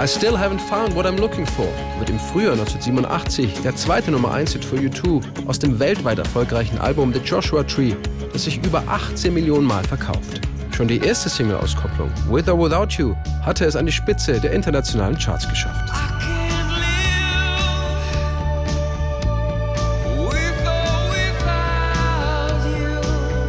[0.00, 1.66] I Still Haven't Found What I'm Looking For
[1.98, 6.78] wird im Frühjahr 1987 der zweite Nummer 1 Hit für U2 aus dem weltweit erfolgreichen
[6.78, 7.94] Album The Joshua Tree,
[8.32, 10.40] das sich über 18 Millionen Mal verkauft.
[10.70, 15.18] Schon die erste Single-Auskopplung, With or Without You, hatte es an die Spitze der internationalen
[15.18, 15.92] Charts geschafft.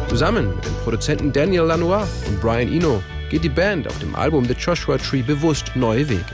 [0.08, 4.44] Zusammen mit dem Produzenten Daniel Lanois und Brian Eno geht die Band auf dem Album
[4.44, 6.24] The Joshua Tree bewusst neue Wege.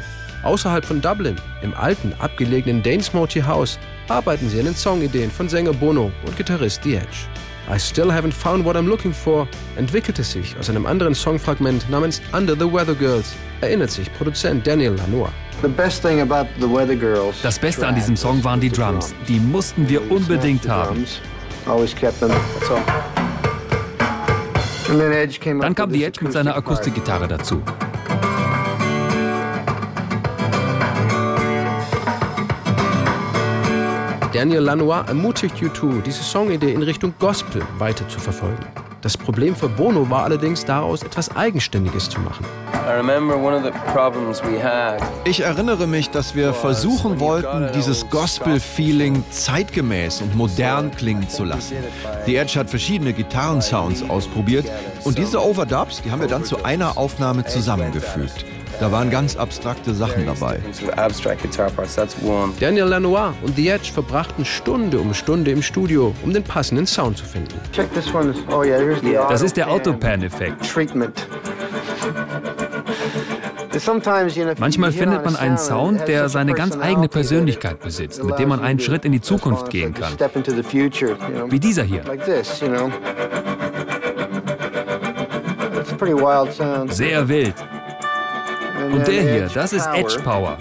[0.43, 3.79] Außerhalb von Dublin, im alten, abgelegenen Danesmoty House,
[4.09, 7.29] arbeiten sie an den Songideen von Sänger Bono und Gitarrist The Edge.
[7.69, 12.23] I Still Haven't Found What I'm Looking For entwickelte sich aus einem anderen Songfragment namens
[12.33, 15.31] Under the Weather Girls, erinnert sich Produzent Daniel Lanois.
[17.43, 19.15] Das Beste an diesem Song waren die Drums.
[19.27, 21.05] Die mussten wir unbedingt haben.
[24.89, 27.61] Dann kam The Edge mit seiner Akustikgitarre dazu.
[34.33, 38.65] Daniel Lanois ermutigt U2, diese Songidee in Richtung Gospel weiter zu verfolgen.
[39.03, 42.45] Das Problem für Bono war allerdings daraus etwas Eigenständiges zu machen.
[45.25, 51.77] Ich erinnere mich, dass wir versuchen wollten, dieses Gospel-Feeling zeitgemäß und modern klingen zu lassen.
[52.25, 54.67] The Edge hat verschiedene Gitarrensounds ausprobiert
[55.05, 58.45] und diese Overdubs, die haben wir dann zu einer Aufnahme zusammengefügt.
[58.79, 60.61] Da waren ganz abstrakte Sachen dabei.
[62.61, 67.17] Daniel Lanois und The Edge verbrachten Stunde um Stunde im Studio, um den passenden Sound
[67.17, 67.55] zu finden.
[68.51, 68.63] Oh,
[69.31, 70.67] das ist der Autopan-Effekt.
[74.59, 78.81] Manchmal findet man einen Sound, der seine ganz eigene Persönlichkeit besitzt, mit dem man einen
[78.81, 80.13] Schritt in die Zukunft gehen kann.
[81.49, 82.03] Wie dieser hier.
[86.89, 87.55] Sehr wild.
[88.93, 90.59] Und der hier, das ist Edge Power.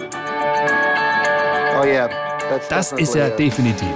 [2.69, 3.87] Das ist er definitiv.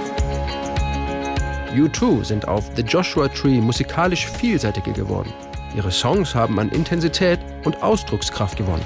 [1.74, 5.32] U2 sind auf The Joshua Tree musikalisch vielseitiger geworden.
[5.76, 8.82] Ihre Songs haben an Intensität und Ausdruckskraft gewonnen.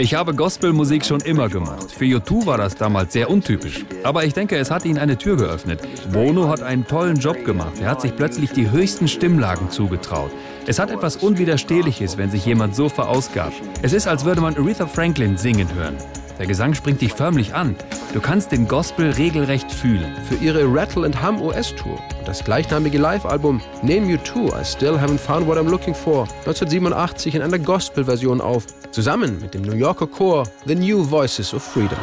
[0.00, 1.90] Ich habe Gospelmusik schon immer gemacht.
[1.90, 3.84] Für U2 war das damals sehr untypisch.
[4.04, 5.80] Aber ich denke, es hat ihnen eine Tür geöffnet.
[6.12, 7.80] Bono hat einen tollen Job gemacht.
[7.80, 10.30] Er hat sich plötzlich die höchsten Stimmlagen zugetraut.
[10.68, 13.60] Es hat etwas Unwiderstehliches, wenn sich jemand so verausgabt.
[13.82, 15.96] Es ist, als würde man Aretha Franklin singen hören.
[16.38, 17.74] Der Gesang springt dich förmlich an.
[18.14, 20.14] Du kannst den Gospel regelrecht fühlen.
[20.28, 21.98] Für ihre Rattle and Hum OS Tour
[22.28, 27.34] das gleichnamige Live-Album Name You Too, I Still Haven't Found What I'm Looking For 1987
[27.34, 31.96] in einer Gospel-Version auf, zusammen mit dem New Yorker Chor The New Voices of Freedom.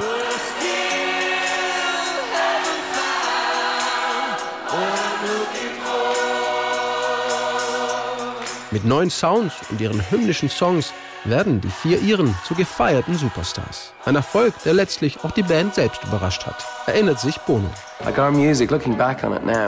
[8.72, 10.92] Mit neuen Sounds und ihren hymnischen Songs
[11.26, 13.94] werden die vier Iren zu gefeierten Superstars.
[14.06, 17.70] Ein Erfolg, der letztlich auch die Band selbst überrascht hat, erinnert sich Bono.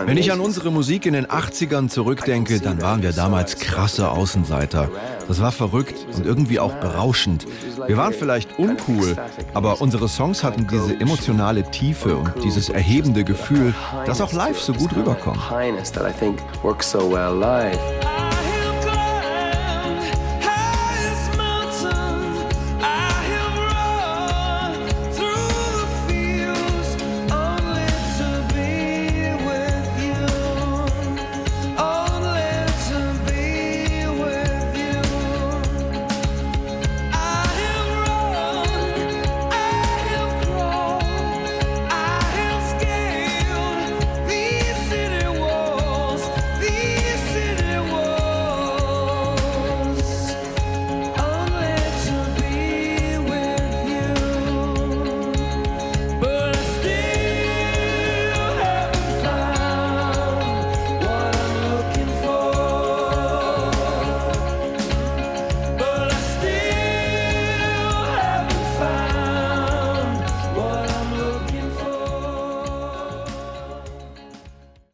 [0.05, 4.89] Wenn ich an unsere Musik in den 80ern zurückdenke, dann waren wir damals krasse Außenseiter.
[5.27, 7.45] Das war verrückt und irgendwie auch berauschend.
[7.87, 9.15] Wir waren vielleicht uncool,
[9.53, 13.73] aber unsere Songs hatten diese emotionale Tiefe und dieses erhebende Gefühl,
[14.05, 15.39] das auch live so gut rüberkommt.